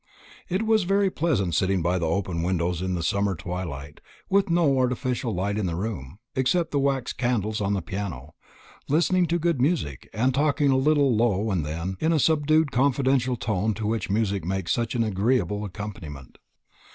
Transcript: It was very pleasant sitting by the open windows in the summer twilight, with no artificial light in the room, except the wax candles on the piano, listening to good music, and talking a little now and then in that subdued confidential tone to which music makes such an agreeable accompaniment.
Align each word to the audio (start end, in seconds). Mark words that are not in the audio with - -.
It 0.49 0.65
was 0.65 0.81
very 0.85 1.11
pleasant 1.11 1.53
sitting 1.53 1.83
by 1.83 1.99
the 1.99 2.07
open 2.09 2.41
windows 2.41 2.81
in 2.81 2.95
the 2.95 3.03
summer 3.03 3.35
twilight, 3.35 3.99
with 4.31 4.49
no 4.49 4.79
artificial 4.79 5.31
light 5.31 5.59
in 5.59 5.67
the 5.67 5.75
room, 5.75 6.17
except 6.33 6.71
the 6.71 6.79
wax 6.79 7.13
candles 7.13 7.61
on 7.61 7.73
the 7.73 7.83
piano, 7.83 8.33
listening 8.89 9.27
to 9.27 9.37
good 9.37 9.61
music, 9.61 10.09
and 10.11 10.33
talking 10.33 10.71
a 10.71 10.75
little 10.75 11.15
now 11.15 11.51
and 11.51 11.63
then 11.63 11.97
in 11.99 12.09
that 12.13 12.19
subdued 12.21 12.71
confidential 12.71 13.35
tone 13.35 13.75
to 13.75 13.85
which 13.85 14.09
music 14.09 14.43
makes 14.43 14.71
such 14.71 14.95
an 14.95 15.03
agreeable 15.03 15.63
accompaniment. 15.63 16.39